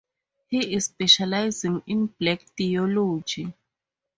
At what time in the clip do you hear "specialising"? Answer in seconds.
0.85-1.83